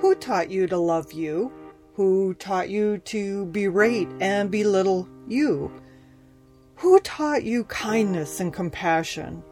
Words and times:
Who 0.00 0.14
taught 0.14 0.50
you 0.50 0.66
to 0.68 0.78
love 0.78 1.12
you? 1.12 1.52
Who 1.94 2.32
taught 2.34 2.70
you 2.70 2.98
to 2.98 3.44
berate 3.46 4.08
and 4.18 4.50
belittle 4.50 5.06
you? 5.28 5.70
Who 6.76 6.98
taught 7.00 7.44
you 7.44 7.64
kindness 7.64 8.40
and 8.40 8.50
compassion? 8.50 9.42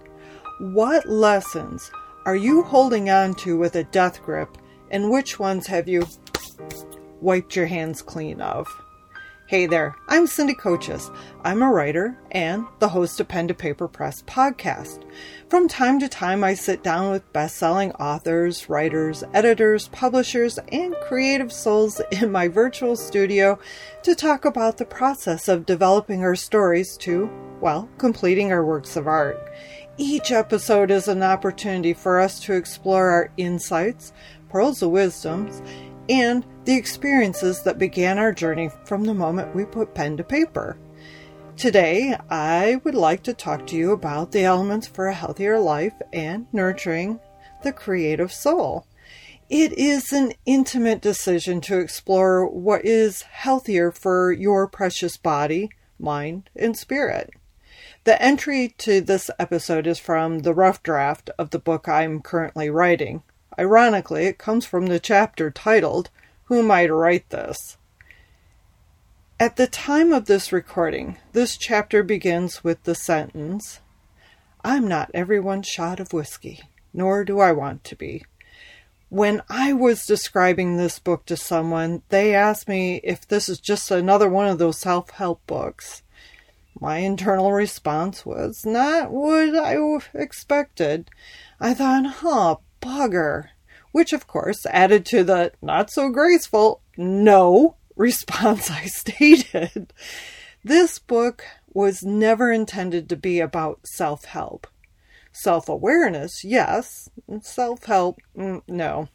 What 0.61 1.06
lessons 1.06 1.90
are 2.24 2.34
you 2.34 2.62
holding 2.62 3.11
on 3.11 3.34
to 3.34 3.58
with 3.58 3.76
a 3.76 3.84
death 3.84 4.22
grip, 4.22 4.56
and 4.90 5.11
which 5.11 5.38
ones 5.38 5.66
have 5.66 5.87
you 5.87 6.06
wiped 7.20 7.54
your 7.54 7.66
hands 7.66 8.00
clean 8.00 8.40
of? 8.40 8.66
Hey 9.48 9.64
there, 9.64 9.96
I'm 10.08 10.26
Cindy 10.26 10.52
Coaches. 10.52 11.10
I'm 11.42 11.62
a 11.62 11.72
writer 11.72 12.18
and 12.30 12.66
the 12.80 12.90
host 12.90 13.18
of 13.18 13.28
Pen 13.28 13.48
to 13.48 13.54
Paper 13.54 13.88
Press 13.88 14.20
podcast. 14.24 15.04
From 15.48 15.68
time 15.68 15.98
to 16.00 16.06
time, 16.06 16.44
I 16.44 16.52
sit 16.52 16.82
down 16.82 17.10
with 17.10 17.32
best 17.32 17.56
selling 17.56 17.92
authors, 17.92 18.68
writers, 18.68 19.24
editors, 19.32 19.88
publishers, 19.88 20.58
and 20.70 20.94
creative 20.96 21.50
souls 21.50 21.98
in 22.12 22.30
my 22.30 22.48
virtual 22.48 22.94
studio 22.94 23.58
to 24.03 24.14
talk 24.14 24.44
about 24.44 24.76
the 24.76 24.84
process 24.84 25.48
of 25.48 25.64
developing 25.64 26.22
our 26.22 26.36
stories 26.36 26.98
to, 26.98 27.30
well, 27.62 27.89
completing 27.96 28.53
our 28.53 28.67
works 28.67 28.96
of 28.96 29.06
art. 29.06 29.50
Each 29.96 30.30
episode 30.30 30.90
is 30.90 31.08
an 31.08 31.22
opportunity 31.22 31.94
for 31.94 32.20
us 32.20 32.39
to 32.41 32.53
explore 32.53 33.08
our 33.08 33.33
insights, 33.39 34.12
pearls 34.50 34.83
of 34.83 34.91
wisdoms, 34.91 35.62
and 36.08 36.44
the 36.64 36.75
experiences 36.75 37.62
that 37.62 37.78
began 37.78 38.19
our 38.19 38.33
journey 38.33 38.70
from 38.84 39.05
the 39.05 39.14
moment 39.14 39.55
we 39.55 39.64
put 39.64 39.94
pen 39.94 40.17
to 40.17 40.25
paper. 40.25 40.78
Today, 41.56 42.17
I 42.31 42.81
would 42.84 42.94
like 42.94 43.22
to 43.25 43.34
talk 43.34 43.67
to 43.67 43.77
you 43.77 43.92
about 43.92 44.33
the 44.33 44.44
elements 44.44 44.86
for 44.86 45.08
a 45.08 45.14
healthier 45.14 45.58
life 45.58 45.94
and 46.12 46.47
nurturing 46.53 47.19
the 47.62 47.72
creative 47.72 48.33
soul. 48.33 48.86
It 49.50 49.72
is 49.72 50.12
an 50.12 50.34
intimate 50.47 51.00
decision 51.00 51.61
to 51.62 51.78
explore 51.78 52.47
what 52.47 52.84
is 52.84 53.22
healthier 53.22 53.91
for 53.91 54.31
your 54.31 54.69
precious 54.69 55.17
body, 55.17 55.70
mind, 55.98 56.51
and 56.55 56.77
spirit. 56.77 57.31
The 58.05 58.20
entry 58.23 58.75
to 58.79 59.01
this 59.01 59.31
episode 59.39 59.86
is 59.86 59.98
from 59.98 60.41
the 60.41 60.55
rough 60.55 60.83
draft 60.83 61.31
of 61.39 61.51
the 61.51 61.59
book 61.59 61.89
I'm 61.89 62.20
currently 62.20 62.70
writing, 62.70 63.23
Ironically, 63.59 64.27
it 64.27 64.39
comes 64.39 64.64
from 64.64 64.87
the 64.87 65.01
chapter 65.01 65.51
titled, 65.51 66.11
Who 66.45 66.61
Am 66.61 66.70
I 66.70 66.87
to 66.87 66.95
Write 66.95 67.28
This? 67.31 67.77
At 69.41 69.56
the 69.56 69.67
time 69.67 70.12
of 70.12 70.27
this 70.27 70.53
recording, 70.53 71.17
this 71.33 71.56
chapter 71.56 72.03
begins 72.03 72.62
with 72.62 72.83
the 72.84 72.95
sentence, 72.95 73.81
I'm 74.64 74.86
not 74.86 75.11
everyone's 75.14 75.67
shot 75.67 75.98
of 75.98 76.12
whiskey, 76.12 76.61
nor 76.92 77.25
do 77.25 77.41
I 77.41 77.53
want 77.53 77.84
to 77.84 77.97
be. 77.97 78.25
When 79.09 79.42
I 79.48 79.73
was 79.73 80.06
describing 80.06 80.77
this 80.77 80.98
book 80.98 81.25
to 81.27 81.36
someone, 81.36 82.03
they 82.11 82.34
asked 82.34 82.69
me 82.69 83.01
if 83.03 83.27
this 83.27 83.48
is 83.48 83.59
just 83.59 83.91
another 83.91 84.29
one 84.29 84.47
of 84.47 84.59
those 84.59 84.79
self 84.79 85.11
help 85.11 85.47
books. 85.47 86.03
My 86.81 86.98
internal 86.98 87.53
response 87.53 88.27
was 88.27 88.67
not 88.67 89.11
what 89.11 89.56
I 89.56 89.79
expected. 90.14 91.11
I 91.59 91.75
thought, 91.75 92.06
huh, 92.06 92.56
which 93.92 94.12
of 94.12 94.27
course 94.27 94.67
added 94.67 95.05
to 95.06 95.25
the 95.25 95.53
not 95.62 95.91
so 95.91 96.08
graceful 96.11 96.83
no 96.97 97.77
response 97.97 98.70
I 98.70 98.84
stated. 98.86 99.92
This 100.64 100.98
book 100.98 101.45
was 101.72 102.03
never 102.03 102.50
intended 102.50 103.08
to 103.08 103.17
be 103.17 103.41
about 103.41 103.86
self 103.86 104.25
help. 104.25 104.67
Self 105.33 105.69
awareness, 105.69 106.45
yes. 106.45 107.08
Self 107.42 107.84
help, 107.84 108.19
mm, 108.36 108.62
no. 108.67 109.08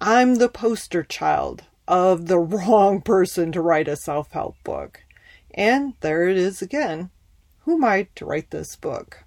I'm 0.00 0.36
the 0.36 0.48
poster 0.48 1.02
child 1.02 1.64
of 1.88 2.26
the 2.26 2.38
wrong 2.54 3.00
person 3.00 3.50
to 3.52 3.60
write 3.60 3.88
a 3.88 3.96
self 3.96 4.30
help 4.32 4.56
book. 4.62 5.02
And 5.52 5.94
there 6.00 6.28
it 6.28 6.36
is 6.36 6.62
again. 6.62 7.10
Who 7.60 7.74
am 7.74 7.84
I 7.84 8.08
to 8.14 8.24
write 8.24 8.50
this 8.50 8.76
book? 8.76 9.24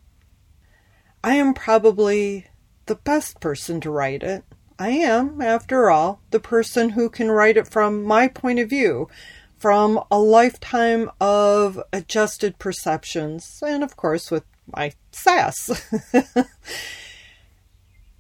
I 1.24 1.36
am 1.36 1.54
probably 1.54 2.48
the 2.92 2.96
best 2.96 3.40
person 3.40 3.80
to 3.80 3.90
write 3.90 4.22
it. 4.22 4.44
I 4.78 4.90
am, 4.90 5.42
after 5.42 5.90
all, 5.90 6.20
the 6.32 6.42
person 6.42 6.90
who 6.90 7.10
can 7.10 7.32
write 7.32 7.56
it 7.56 7.70
from 7.70 8.04
my 8.04 8.28
point 8.28 8.60
of 8.60 8.70
view, 8.70 9.08
from 9.58 10.04
a 10.12 10.20
lifetime 10.20 11.10
of 11.22 11.82
adjusted 11.94 12.60
perceptions, 12.60 13.64
and 13.66 13.82
of 13.82 13.96
course 13.96 14.30
with 14.30 14.44
my 14.76 14.92
sass. 15.10 15.90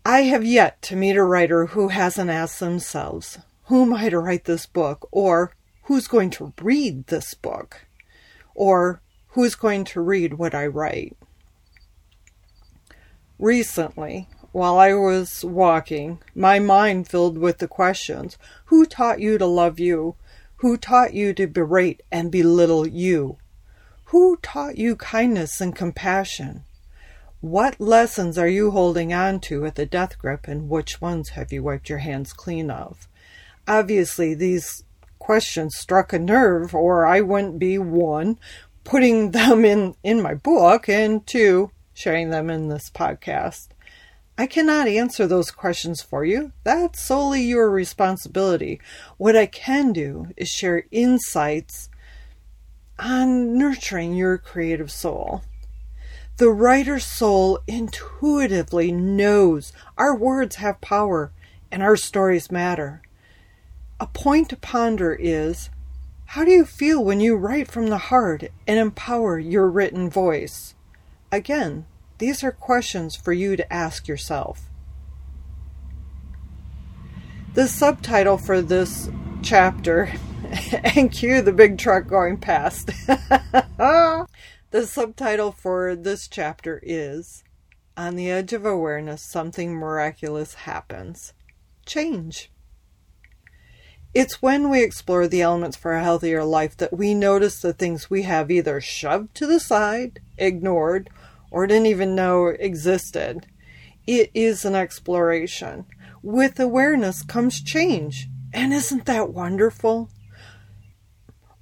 I 0.05 0.21
have 0.21 0.45
yet 0.45 0.81
to 0.83 0.95
meet 0.95 1.17
a 1.17 1.23
writer 1.25 1.65
who 1.65 1.89
hasn't 1.89 2.29
asked 2.29 2.61
themselves, 2.61 3.39
who 3.65 3.81
am 3.81 3.93
I 3.93 4.07
to 4.07 4.19
write 4.19 4.45
this 4.45 4.67
book? 4.67 5.09
Or 5.11 5.51
who's 5.83 6.07
going 6.07 6.29
to 6.29 6.53
read 6.61 7.07
this 7.07 7.33
book? 7.33 7.87
Or 8.55 9.01
who's 9.31 9.55
going 9.55 9.83
to 9.83 9.99
read 9.99 10.35
what 10.35 10.55
I 10.55 10.65
write? 10.65 11.17
Recently, 13.37 14.29
while 14.51 14.77
I 14.77 14.93
was 14.93 15.45
walking, 15.45 16.19
my 16.35 16.59
mind 16.59 17.07
filled 17.07 17.37
with 17.37 17.59
the 17.59 17.67
questions 17.67 18.37
Who 18.65 18.85
taught 18.85 19.19
you 19.19 19.37
to 19.37 19.45
love 19.45 19.79
you? 19.79 20.15
Who 20.57 20.77
taught 20.77 21.13
you 21.13 21.33
to 21.33 21.47
berate 21.47 22.01
and 22.11 22.31
belittle 22.31 22.85
you? 22.85 23.37
Who 24.05 24.37
taught 24.41 24.77
you 24.77 24.95
kindness 24.95 25.61
and 25.61 25.75
compassion? 25.75 26.65
What 27.39 27.79
lessons 27.79 28.37
are 28.37 28.47
you 28.47 28.71
holding 28.71 29.13
on 29.13 29.39
to 29.41 29.61
with 29.61 29.79
a 29.79 29.85
death 29.85 30.19
grip, 30.19 30.47
and 30.47 30.69
which 30.69 31.01
ones 31.01 31.29
have 31.29 31.51
you 31.51 31.63
wiped 31.63 31.89
your 31.89 31.97
hands 31.99 32.33
clean 32.33 32.69
of? 32.69 33.07
Obviously, 33.67 34.35
these 34.35 34.83
questions 35.17 35.75
struck 35.75 36.13
a 36.13 36.19
nerve, 36.19 36.75
or 36.75 37.05
I 37.05 37.21
wouldn't 37.21 37.57
be 37.57 37.77
one, 37.77 38.37
putting 38.83 39.31
them 39.31 39.65
in, 39.65 39.95
in 40.03 40.21
my 40.21 40.35
book, 40.35 40.87
and 40.87 41.25
two, 41.25 41.71
sharing 41.93 42.29
them 42.29 42.49
in 42.49 42.67
this 42.67 42.91
podcast. 42.91 43.69
I 44.41 44.47
cannot 44.47 44.87
answer 44.87 45.27
those 45.27 45.51
questions 45.51 46.01
for 46.01 46.25
you. 46.25 46.51
That's 46.63 46.99
solely 46.99 47.43
your 47.43 47.69
responsibility. 47.69 48.81
What 49.17 49.35
I 49.35 49.45
can 49.45 49.93
do 49.93 50.29
is 50.35 50.49
share 50.49 50.85
insights 50.89 51.91
on 52.97 53.55
nurturing 53.55 54.15
your 54.15 54.39
creative 54.39 54.89
soul. 54.89 55.43
The 56.37 56.49
writer's 56.49 57.05
soul 57.05 57.59
intuitively 57.67 58.91
knows 58.91 59.73
our 59.95 60.15
words 60.15 60.55
have 60.55 60.81
power 60.81 61.31
and 61.71 61.83
our 61.83 61.95
stories 61.95 62.49
matter. 62.49 63.03
A 63.99 64.07
point 64.07 64.49
to 64.49 64.57
ponder 64.57 65.13
is 65.13 65.69
how 66.25 66.43
do 66.45 66.49
you 66.49 66.65
feel 66.65 67.05
when 67.05 67.19
you 67.19 67.35
write 67.35 67.67
from 67.67 67.91
the 67.91 68.09
heart 68.09 68.45
and 68.65 68.79
empower 68.79 69.37
your 69.37 69.69
written 69.69 70.09
voice? 70.09 70.73
Again, 71.31 71.85
these 72.21 72.43
are 72.43 72.51
questions 72.51 73.15
for 73.15 73.33
you 73.33 73.55
to 73.55 73.73
ask 73.73 74.07
yourself. 74.07 74.69
The 77.55 77.67
subtitle 77.67 78.37
for 78.37 78.61
this 78.61 79.09
chapter, 79.41 80.13
and 80.95 81.11
cue 81.11 81.41
the 81.41 81.51
big 81.51 81.79
truck 81.79 82.05
going 82.05 82.37
past. 82.37 82.91
the 83.07 84.27
subtitle 84.85 85.51
for 85.51 85.95
this 85.95 86.27
chapter 86.27 86.79
is 86.83 87.43
On 87.97 88.15
the 88.15 88.29
Edge 88.29 88.53
of 88.53 88.67
Awareness, 88.67 89.23
Something 89.23 89.73
Miraculous 89.73 90.53
Happens. 90.53 91.33
Change. 91.87 92.51
It's 94.13 94.43
when 94.43 94.69
we 94.69 94.83
explore 94.83 95.27
the 95.27 95.41
elements 95.41 95.75
for 95.75 95.93
a 95.93 96.03
healthier 96.03 96.43
life 96.43 96.77
that 96.77 96.95
we 96.95 97.15
notice 97.15 97.59
the 97.59 97.73
things 97.73 98.11
we 98.11 98.21
have 98.23 98.51
either 98.51 98.79
shoved 98.79 99.33
to 99.35 99.47
the 99.47 99.59
side, 99.59 100.19
ignored, 100.37 101.09
or 101.51 101.67
didn't 101.67 101.85
even 101.85 102.15
know 102.15 102.47
existed. 102.47 103.45
It 104.07 104.31
is 104.33 104.65
an 104.65 104.73
exploration. 104.73 105.85
With 106.23 106.59
awareness 106.59 107.21
comes 107.21 107.61
change. 107.61 108.27
And 108.53 108.73
isn't 108.73 109.05
that 109.05 109.29
wonderful? 109.29 110.09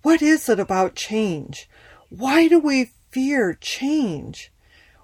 What 0.01 0.21
is 0.21 0.47
it 0.47 0.59
about 0.59 0.95
change? 0.95 1.69
Why 2.09 2.47
do 2.47 2.59
we 2.59 2.91
fear 3.11 3.57
change? 3.59 4.51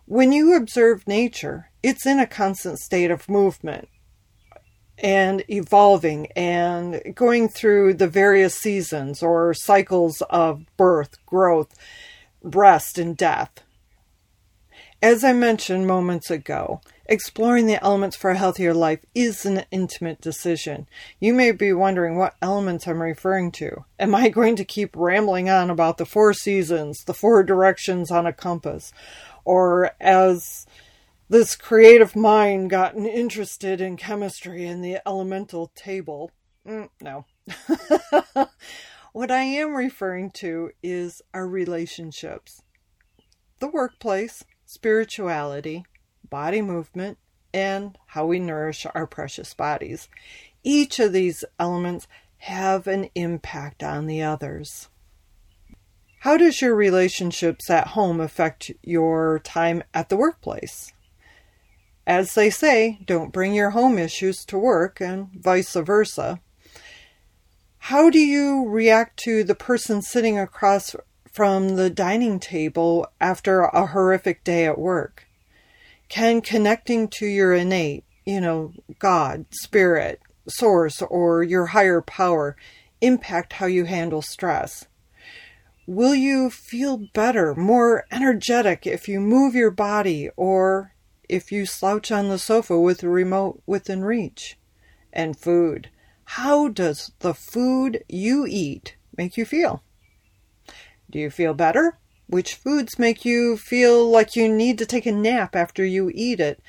When 0.05 0.31
you 0.31 0.55
observe 0.55 1.07
nature, 1.07 1.71
it's 1.83 2.05
in 2.05 2.19
a 2.19 2.27
constant 2.27 2.79
state 2.79 3.11
of 3.11 3.27
movement 3.27 3.89
and 4.97 5.43
evolving 5.49 6.27
and 6.35 7.01
going 7.13 7.49
through 7.49 7.95
the 7.95 8.07
various 8.07 8.55
seasons 8.55 9.21
or 9.21 9.53
cycles 9.53 10.21
of 10.29 10.65
birth, 10.77 11.17
growth, 11.25 11.75
rest, 12.41 12.97
and 12.97 13.17
death. 13.17 13.64
As 15.05 15.23
I 15.23 15.33
mentioned 15.33 15.85
moments 15.85 16.31
ago, 16.31 16.81
exploring 17.05 17.67
the 17.67 17.79
elements 17.83 18.15
for 18.15 18.31
a 18.31 18.37
healthier 18.37 18.73
life 18.73 19.05
is 19.13 19.45
an 19.45 19.63
intimate 19.69 20.19
decision. 20.19 20.87
You 21.19 21.31
may 21.31 21.51
be 21.51 21.73
wondering 21.73 22.17
what 22.17 22.33
elements 22.41 22.87
I'm 22.87 23.03
referring 23.03 23.51
to. 23.51 23.85
Am 23.99 24.15
I 24.15 24.29
going 24.29 24.55
to 24.55 24.65
keep 24.65 24.95
rambling 24.95 25.47
on 25.47 25.69
about 25.69 25.99
the 25.99 26.07
four 26.07 26.33
seasons, 26.33 27.03
the 27.03 27.13
four 27.13 27.43
directions 27.43 28.09
on 28.09 28.25
a 28.25 28.33
compass, 28.33 28.91
or 29.43 29.91
as 30.01 30.65
this 31.29 31.55
creative 31.55 32.15
mind 32.15 32.71
gotten 32.71 33.05
interested 33.05 33.81
in 33.81 33.97
chemistry 33.97 34.65
and 34.65 34.83
the 34.83 35.07
elemental 35.07 35.71
table. 35.75 36.31
Mm, 36.67 36.89
no. 36.99 37.25
what 39.13 39.29
I 39.29 39.43
am 39.43 39.75
referring 39.75 40.31
to 40.37 40.71
is 40.81 41.21
our 41.31 41.47
relationships, 41.47 42.63
the 43.59 43.67
workplace, 43.67 44.43
spirituality, 44.75 45.85
body 46.29 46.61
movement, 46.61 47.17
and 47.53 47.97
how 48.07 48.25
we 48.25 48.39
nourish 48.39 48.85
our 48.93 49.07
precious 49.07 49.53
bodies. 49.53 50.09
Each 50.63 50.99
of 50.99 51.13
these 51.13 51.45
elements 51.57 52.07
have 52.39 52.85
an 52.85 53.09
impact 53.15 53.81
on 53.81 54.05
the 54.05 54.21
others. 54.21 54.89
How 56.19 56.35
does 56.35 56.61
your 56.61 56.75
relationships 56.75 57.69
at 57.69 57.87
home 57.89 58.19
affect 58.19 58.71
your 58.83 59.39
time 59.39 59.81
at 59.93 60.09
the 60.09 60.17
workplace? 60.17 60.91
As 62.05 62.33
they 62.33 62.49
say, 62.49 62.99
don't 63.05 63.31
bring 63.31 63.53
your 63.53 63.69
home 63.69 63.97
issues 63.97 64.43
to 64.45 64.57
work 64.57 64.99
and 64.99 65.29
vice 65.31 65.73
versa. 65.73 66.41
How 67.77 68.09
do 68.09 68.19
you 68.19 68.67
react 68.67 69.17
to 69.23 69.43
the 69.45 69.55
person 69.55 70.01
sitting 70.01 70.37
across 70.37 70.95
from 71.35 71.75
the 71.75 71.89
dining 71.89 72.39
table 72.39 73.05
after 73.19 73.59
a 73.59 73.87
horrific 73.87 74.41
day 74.45 74.65
at 74.65 74.79
work? 74.79 75.27
Can 76.07 76.39
connecting 76.39 77.09
to 77.09 77.25
your 77.25 77.53
innate, 77.53 78.05
you 78.25 78.39
know, 78.39 78.71
God, 78.99 79.45
spirit, 79.51 80.21
source, 80.47 81.01
or 81.01 81.43
your 81.43 81.65
higher 81.65 81.99
power 81.99 82.55
impact 83.01 83.53
how 83.53 83.65
you 83.65 83.83
handle 83.83 84.21
stress? 84.21 84.85
Will 85.85 86.15
you 86.15 86.49
feel 86.49 86.97
better, 87.13 87.53
more 87.53 88.05
energetic 88.11 88.87
if 88.87 89.09
you 89.09 89.19
move 89.19 89.55
your 89.55 89.71
body 89.71 90.29
or 90.37 90.93
if 91.27 91.51
you 91.51 91.65
slouch 91.65 92.13
on 92.13 92.29
the 92.29 92.39
sofa 92.39 92.79
with 92.79 92.99
the 92.99 93.09
remote 93.09 93.61
within 93.65 94.05
reach? 94.05 94.57
And 95.11 95.37
food. 95.37 95.89
How 96.23 96.69
does 96.69 97.11
the 97.19 97.33
food 97.33 98.05
you 98.07 98.45
eat 98.47 98.95
make 99.17 99.35
you 99.35 99.43
feel? 99.43 99.83
Do 101.09 101.19
you 101.19 101.29
feel 101.29 101.53
better? 101.53 101.97
Which 102.27 102.55
foods 102.55 102.97
make 102.97 103.23
you 103.23 103.57
feel 103.57 104.09
like 104.09 104.35
you 104.35 104.51
need 104.51 104.77
to 104.79 104.85
take 104.85 105.05
a 105.05 105.11
nap 105.11 105.55
after 105.55 105.85
you 105.85 106.11
eat 106.13 106.39
it? 106.39 106.61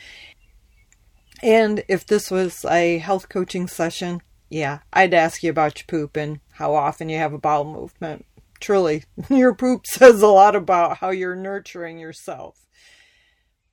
And 1.43 1.83
if 1.89 2.07
this 2.07 2.31
was 2.31 2.65
a 2.65 2.99
health 2.99 3.29
coaching 3.29 3.67
session, 3.67 4.21
yeah, 4.49 4.81
I'd 4.93 5.15
ask 5.15 5.43
you 5.43 5.51
about 5.51 5.79
your 5.79 5.87
poop 5.87 6.17
and 6.17 6.41
how 6.53 6.75
often 6.75 7.09
you 7.09 7.19
have 7.19 7.33
a 7.33 7.39
bowel 7.39 7.65
movement. 7.65 8.27
Truly, 8.61 9.05
your 9.31 9.55
poop 9.55 9.87
says 9.87 10.23
a 10.23 10.29
lot 10.29 10.57
about 10.57 10.99
how 10.99 11.11
you're 11.11 11.37
nurturing 11.37 11.99
yourself. 11.99 12.67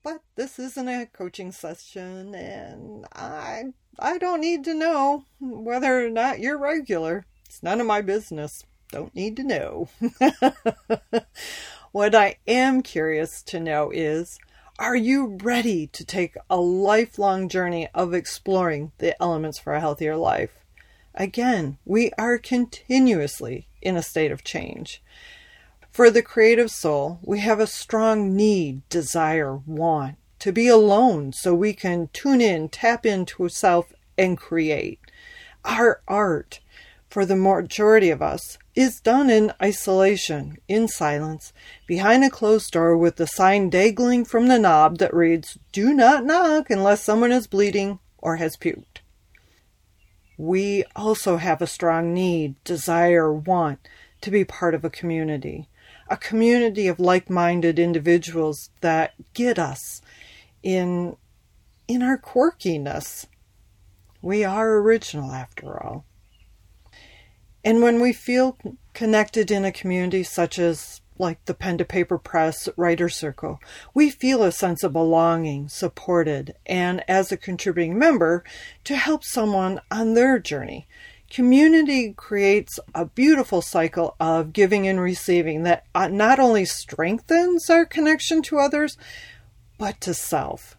But 0.04 0.22
this 0.36 0.60
isn't 0.60 0.90
a 0.90 1.06
coaching 1.06 1.54
session, 1.54 2.36
and 2.36 3.06
I 3.14 3.64
I 3.98 4.18
don't 4.18 4.42
need 4.42 4.66
to 4.66 4.74
know 4.74 5.24
whether 5.40 6.06
or 6.06 6.10
not 6.10 6.40
you're 6.40 6.58
regular. 6.58 7.26
It's 7.46 7.64
none 7.64 7.80
of 7.80 7.88
my 7.88 8.02
business. 8.02 8.66
Don't 8.94 9.16
need 9.16 9.36
to 9.38 9.44
know. 9.44 9.90
what 11.92 12.14
I 12.14 12.38
am 12.48 12.84
curious 12.84 13.42
to 13.48 13.60
know 13.60 13.90
is 13.90 14.38
are 14.78 14.96
you 14.96 15.40
ready 15.42 15.88
to 15.88 16.06
take 16.06 16.36
a 16.48 16.58
lifelong 16.58 17.50
journey 17.50 17.88
of 17.96 18.14
exploring 18.14 18.92
the 19.00 19.20
elements 19.20 19.58
for 19.58 19.74
a 19.74 19.80
healthier 19.80 20.16
life? 20.16 20.52
Again, 21.16 21.80
we 21.86 22.12
are 22.20 22.38
continuously 22.38 23.66
in 23.82 23.98
a 23.98 24.04
state 24.04 24.32
of 24.32 24.44
change. 24.44 25.02
For 25.90 26.12
the 26.12 26.22
creative 26.22 26.70
soul, 26.70 27.18
we 27.24 27.40
have 27.40 27.60
a 27.60 27.66
strong 27.66 28.36
need, 28.36 28.88
desire, 28.90 29.56
want 29.56 30.18
to 30.38 30.52
be 30.52 30.68
alone 30.68 31.34
so 31.34 31.56
we 31.56 31.74
can 31.74 32.10
tune 32.14 32.42
in, 32.42 32.70
tap 32.70 33.08
into 33.08 33.50
self, 33.50 33.92
and 34.20 34.38
create. 34.38 35.00
Our 35.66 36.04
art, 36.08 36.60
for 37.10 37.26
the 37.26 37.36
majority 37.36 38.12
of 38.12 38.22
us, 38.22 38.60
is 38.76 39.00
done 39.00 39.30
in 39.30 39.54
isolation, 39.62 40.58
in 40.68 40.88
silence, 40.88 41.54
behind 41.88 42.24
a 42.24 42.30
closed 42.30 42.72
door 42.72 42.98
with 42.98 43.18
the 43.18 43.28
sign 43.28 43.70
dangling 43.70 44.26
from 44.26 44.48
the 44.48 44.60
knob 44.60 44.98
that 44.98 45.14
reads, 45.14 45.58
Do 45.72 45.94
not 45.94 46.26
knock 46.26 46.70
unless 46.70 47.04
someone 47.04 47.32
is 47.32 47.48
bleeding 47.48 48.00
or 48.18 48.38
has 48.38 48.58
puked 48.58 49.02
we 50.38 50.84
also 50.96 51.38
have 51.38 51.62
a 51.62 51.68
strong 51.68 52.14
need, 52.14 52.62
desire, 52.64 53.32
want 53.32 53.80
to 54.22 54.32
be 54.32 54.44
part 54.44 54.74
of 54.74 54.84
a 54.84 54.90
community, 54.90 55.70
a 56.10 56.18
community 56.18 56.88
of 56.88 57.00
like-minded 57.00 57.78
individuals 57.78 58.70
that 58.82 59.14
get 59.34 59.60
us 59.60 60.02
in 60.62 61.16
in 61.88 62.02
our 62.02 62.18
quirkiness. 62.18 63.26
We 64.22 64.44
are 64.44 64.78
original 64.78 65.32
after 65.32 65.82
all. 65.84 66.06
And 67.64 67.82
when 67.82 68.02
we 68.02 68.12
feel 68.12 68.58
connected 68.94 69.50
in 69.50 69.64
a 69.64 69.72
community 69.72 70.24
such 70.24 70.60
as 70.60 71.02
like 71.18 71.46
the 71.46 71.54
Pen 71.54 71.78
to 71.78 71.86
Paper 71.86 72.18
Press 72.18 72.68
Writer 72.76 73.08
Circle, 73.08 73.60
we 73.94 74.10
feel 74.10 74.44
a 74.44 74.52
sense 74.52 74.84
of 74.84 74.94
belonging, 74.94 75.70
supported, 75.70 76.56
and 76.66 77.04
as 77.08 77.32
a 77.32 77.38
contributing 77.38 77.98
member, 77.98 78.44
to 78.84 78.96
help 78.96 79.24
someone 79.24 79.80
on 79.92 80.14
their 80.14 80.40
journey. 80.40 80.88
Community 81.30 82.14
creates 82.14 82.80
a 82.94 83.06
beautiful 83.06 83.62
cycle 83.62 84.16
of 84.20 84.54
giving 84.54 84.88
and 84.88 85.00
receiving 85.00 85.64
that 85.64 85.86
uh, 85.96 86.08
not 86.08 86.40
only 86.40 86.66
strengthens 86.66 87.70
our 87.70 87.86
connection 87.86 88.42
to 88.44 88.60
others, 88.60 88.98
but 89.78 90.02
to 90.02 90.14
self. 90.14 90.78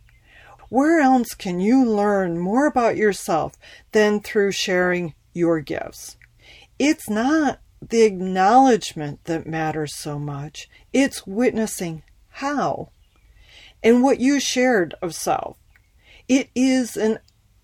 Where 0.69 1.01
else 1.01 1.35
can 1.35 1.61
you 1.61 1.85
learn 1.85 2.39
more 2.39 2.67
about 2.67 2.97
yourself 2.97 3.55
than 3.93 4.21
through 4.21 4.53
sharing 4.53 5.15
your 5.33 5.61
gifts? 5.61 6.17
It's 6.79 7.09
not 7.09 7.61
the 7.81 8.03
acknowledgement 8.03 9.25
that 9.25 9.47
matters 9.47 9.94
so 9.94 10.19
much. 10.19 10.69
It's 10.93 11.26
witnessing 11.26 12.03
how 12.29 12.91
and 13.82 14.03
what 14.03 14.19
you 14.19 14.41
shared 14.41 14.94
of 15.00 15.15
self. 15.15 15.56
It 16.26 16.49
is 16.55 16.97
an 16.97 17.19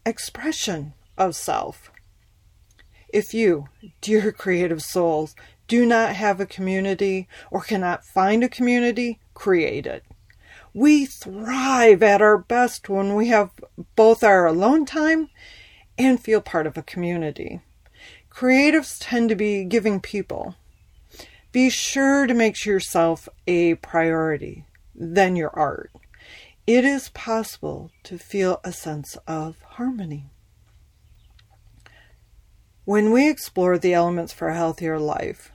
expression 0.04 0.92
of 1.16 1.34
self. 1.34 1.90
If 3.08 3.34
you, 3.34 3.68
dear 4.00 4.30
creative 4.38 4.82
souls, 4.82 5.34
do 5.66 5.86
not 5.86 6.14
have 6.14 6.40
a 6.40 6.46
community 6.46 7.28
or 7.50 7.62
cannot 7.62 8.04
find 8.04 8.44
a 8.44 8.48
community, 8.48 9.18
create 9.34 9.86
it. 9.86 10.04
We 10.72 11.06
thrive 11.06 12.02
at 12.02 12.22
our 12.22 12.38
best 12.38 12.88
when 12.88 13.14
we 13.14 13.28
have 13.28 13.50
both 13.96 14.22
our 14.22 14.46
alone 14.46 14.84
time 14.84 15.30
and 15.98 16.22
feel 16.22 16.40
part 16.40 16.66
of 16.66 16.76
a 16.76 16.82
community. 16.82 17.60
Creatives 18.40 18.97
tend 18.99 19.28
to 19.28 19.35
be 19.35 19.64
giving 19.64 20.00
people. 20.00 20.54
Be 21.52 21.68
sure 21.68 22.26
to 22.26 22.32
make 22.32 22.64
yourself 22.64 23.28
a 23.47 23.75
priority, 23.75 24.64
then 24.94 25.37
your 25.37 25.50
art. 25.50 25.92
It 26.66 26.87
is 26.87 27.11
possible 27.11 27.90
to 28.04 28.16
feel 28.16 28.59
a 28.64 28.73
sense 28.73 29.18
of 29.26 29.61
harmony. 29.73 30.30
When 32.87 33.12
we 33.12 33.28
explore 33.28 33.76
the 33.76 33.92
elements 33.92 34.32
for 34.32 34.49
a 34.49 34.56
healthier 34.56 34.99
life, 34.99 35.52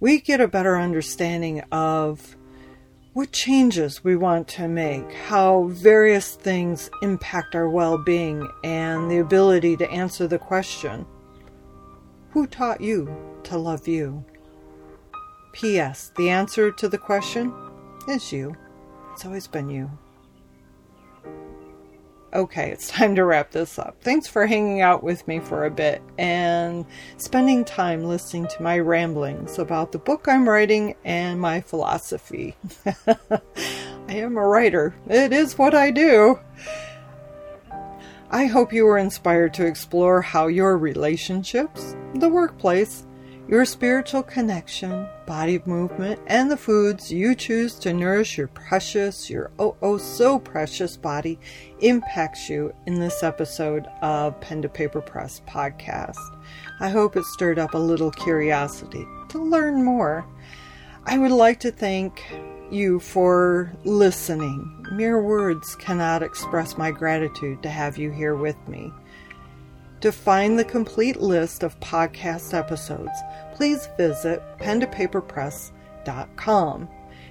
we 0.00 0.20
get 0.20 0.40
a 0.40 0.48
better 0.48 0.76
understanding 0.76 1.60
of 1.70 2.34
what 3.12 3.30
changes 3.30 4.02
we 4.02 4.16
want 4.16 4.48
to 4.48 4.66
make, 4.66 5.12
how 5.12 5.68
various 5.68 6.34
things 6.34 6.90
impact 7.00 7.54
our 7.54 7.70
well 7.70 7.96
being, 7.96 8.50
and 8.64 9.08
the 9.08 9.18
ability 9.18 9.76
to 9.76 9.88
answer 9.88 10.26
the 10.26 10.40
question 10.40 11.06
who 12.34 12.48
taught 12.48 12.80
you 12.80 13.08
to 13.44 13.56
love 13.56 13.86
you? 13.86 14.24
P.S. 15.52 16.10
The 16.16 16.30
answer 16.30 16.72
to 16.72 16.88
the 16.88 16.98
question 16.98 17.54
is 18.08 18.32
you. 18.32 18.56
It's 19.12 19.24
always 19.24 19.46
been 19.46 19.70
you. 19.70 19.88
Okay, 22.34 22.72
it's 22.72 22.88
time 22.90 23.14
to 23.14 23.24
wrap 23.24 23.52
this 23.52 23.78
up. 23.78 24.02
Thanks 24.02 24.26
for 24.26 24.46
hanging 24.46 24.80
out 24.80 25.04
with 25.04 25.28
me 25.28 25.38
for 25.38 25.64
a 25.64 25.70
bit 25.70 26.02
and 26.18 26.84
spending 27.18 27.64
time 27.64 28.02
listening 28.02 28.48
to 28.48 28.62
my 28.62 28.80
ramblings 28.80 29.60
about 29.60 29.92
the 29.92 30.00
book 30.00 30.26
I'm 30.26 30.48
writing 30.48 30.96
and 31.04 31.40
my 31.40 31.60
philosophy. 31.60 32.56
I 33.06 33.40
am 34.08 34.36
a 34.36 34.44
writer, 34.44 34.92
it 35.08 35.32
is 35.32 35.56
what 35.56 35.72
I 35.72 35.92
do. 35.92 36.40
I 38.34 38.46
hope 38.46 38.72
you 38.72 38.84
were 38.84 38.98
inspired 38.98 39.54
to 39.54 39.64
explore 39.64 40.20
how 40.20 40.48
your 40.48 40.76
relationships, 40.76 41.94
the 42.16 42.28
workplace, 42.28 43.06
your 43.46 43.64
spiritual 43.64 44.24
connection, 44.24 45.06
body 45.24 45.62
movement, 45.66 46.18
and 46.26 46.50
the 46.50 46.56
foods 46.56 47.12
you 47.12 47.36
choose 47.36 47.76
to 47.76 47.92
nourish 47.92 48.36
your 48.36 48.48
precious, 48.48 49.30
your 49.30 49.52
oh 49.60 49.76
oh 49.82 49.98
so 49.98 50.40
precious 50.40 50.96
body 50.96 51.38
impacts 51.78 52.48
you 52.48 52.74
in 52.86 52.98
this 52.98 53.22
episode 53.22 53.86
of 54.02 54.40
Pen 54.40 54.62
to 54.62 54.68
Paper 54.68 55.00
Press 55.00 55.40
podcast. 55.46 56.18
I 56.80 56.88
hope 56.88 57.14
it 57.14 57.22
stirred 57.26 57.60
up 57.60 57.74
a 57.74 57.78
little 57.78 58.10
curiosity 58.10 59.06
to 59.28 59.38
learn 59.38 59.84
more. 59.84 60.26
I 61.06 61.18
would 61.18 61.30
like 61.30 61.60
to 61.60 61.70
thank 61.70 62.24
you 62.68 62.98
for 62.98 63.72
listening. 63.84 64.83
Mere 64.92 65.20
words 65.20 65.74
cannot 65.76 66.22
express 66.22 66.76
my 66.76 66.90
gratitude 66.90 67.62
to 67.62 67.68
have 67.68 67.96
you 67.96 68.10
here 68.10 68.34
with 68.34 68.56
me. 68.68 68.92
To 70.02 70.12
find 70.12 70.58
the 70.58 70.64
complete 70.64 71.20
list 71.20 71.62
of 71.62 71.80
podcast 71.80 72.52
episodes, 72.52 73.12
please 73.54 73.88
visit 73.96 74.42
pentopaperpress.com. 74.58 76.88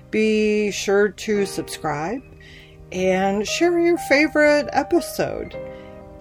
Be 0.10 0.72
sure 0.72 1.10
to 1.10 1.46
subscribe 1.46 2.24
and 2.92 3.48
share 3.48 3.80
your 3.80 3.98
favorite 3.98 4.70
episode. 4.72 5.56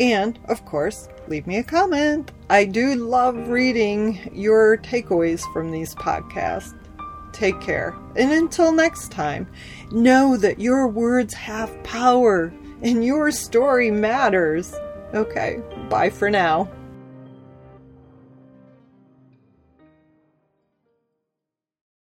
And, 0.01 0.39
of 0.49 0.65
course, 0.65 1.09
leave 1.29 1.47
me 1.47 1.59
a 1.59 1.65
comment. 1.65 2.33
I 2.51 2.65
do 2.65 2.97
love 2.97 3.49
reading 3.49 4.33
your 4.35 4.79
takeaways 4.79 5.41
from 5.53 5.71
these 5.71 5.95
podcasts. 5.95 6.77
Take 7.33 7.61
care. 7.61 7.97
And 8.17 8.31
until 8.33 8.73
next 8.73 9.11
time, 9.11 9.49
know 9.91 10.37
that 10.37 10.61
your 10.61 10.87
words 10.87 11.35
have 11.35 11.83
power 11.83 12.53
and 12.83 13.05
your 13.05 13.31
story 13.31 13.91
matters. 13.91 14.75
Okay, 15.15 15.63
bye 15.89 16.11
for 16.11 16.31
now. 16.31 16.71